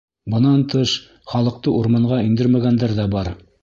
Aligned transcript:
Бынан 0.33 0.63
тыш, 0.73 0.93
халыҡты 1.33 1.77
урманға 1.83 2.21
индермәгәндәр 2.31 3.01
ҙә 3.03 3.11
бар. 3.19 3.37